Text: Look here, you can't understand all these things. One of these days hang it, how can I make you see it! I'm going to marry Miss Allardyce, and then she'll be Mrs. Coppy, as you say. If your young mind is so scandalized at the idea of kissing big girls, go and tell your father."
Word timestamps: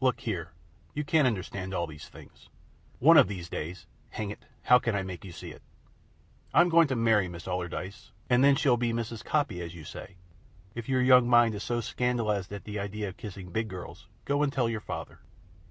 Look 0.00 0.20
here, 0.20 0.52
you 0.94 1.04
can't 1.04 1.26
understand 1.26 1.74
all 1.74 1.86
these 1.86 2.08
things. 2.08 2.48
One 3.00 3.18
of 3.18 3.28
these 3.28 3.50
days 3.50 3.86
hang 4.08 4.30
it, 4.30 4.46
how 4.62 4.78
can 4.78 4.94
I 4.94 5.02
make 5.02 5.26
you 5.26 5.30
see 5.30 5.50
it! 5.50 5.60
I'm 6.54 6.70
going 6.70 6.88
to 6.88 6.96
marry 6.96 7.28
Miss 7.28 7.46
Allardyce, 7.46 8.10
and 8.30 8.42
then 8.42 8.56
she'll 8.56 8.78
be 8.78 8.94
Mrs. 8.94 9.22
Coppy, 9.22 9.60
as 9.60 9.74
you 9.74 9.84
say. 9.84 10.16
If 10.74 10.88
your 10.88 11.02
young 11.02 11.28
mind 11.28 11.54
is 11.54 11.64
so 11.64 11.82
scandalized 11.82 12.50
at 12.50 12.64
the 12.64 12.78
idea 12.78 13.10
of 13.10 13.18
kissing 13.18 13.50
big 13.50 13.68
girls, 13.68 14.06
go 14.24 14.42
and 14.42 14.50
tell 14.50 14.70
your 14.70 14.80
father." 14.80 15.18